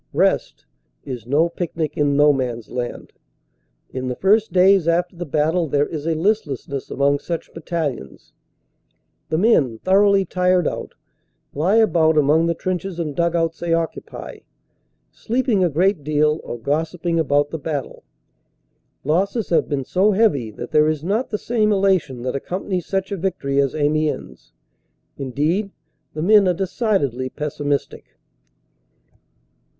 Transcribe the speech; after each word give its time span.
"Rest" 0.13 0.65
is 1.05 1.27
no 1.27 1.47
picnic 1.47 1.95
in 1.95 2.17
No 2.17 2.33
Man 2.33 2.57
s 2.57 2.69
Land. 2.69 3.13
In 3.91 4.07
the 4.07 4.15
first 4.15 4.51
days 4.51 4.87
after 4.87 5.15
the 5.15 5.27
battle 5.27 5.67
there 5.67 5.85
is 5.85 6.07
a 6.07 6.15
listlessness 6.15 6.89
among 6.89 7.19
such 7.19 7.53
battalions. 7.53 8.33
The 9.29 9.37
men, 9.37 9.77
thoroughly 9.83 10.25
tired 10.25 10.67
out, 10.67 10.95
lie 11.53 11.75
about 11.75 12.17
among 12.17 12.47
the 12.47 12.55
trenches 12.55 12.97
and 12.97 13.15
dug 13.15 13.35
outs 13.35 13.59
they 13.59 13.75
occupy, 13.75 14.39
sleeping 15.11 15.63
a 15.63 15.69
great 15.69 16.03
deal 16.03 16.41
or 16.43 16.57
gossiping 16.57 17.19
about 17.19 17.51
the 17.51 17.59
battle. 17.59 18.01
Losses 19.03 19.49
have 19.49 19.69
been 19.69 19.85
so 19.85 20.13
heavy 20.13 20.49
that 20.49 20.71
there 20.71 20.87
is 20.87 21.03
not 21.03 21.29
the 21.29 21.37
same 21.37 21.71
elation 21.71 22.23
that 22.23 22.35
accompanies 22.35 22.87
such 22.87 23.11
a 23.11 23.17
victory 23.17 23.61
as 23.61 23.75
Amiens. 23.75 24.51
Indeed, 25.19 25.69
the 26.15 26.23
men 26.23 26.47
are 26.47 26.55
decidedly 26.55 27.29
pessimistic. 27.29 28.15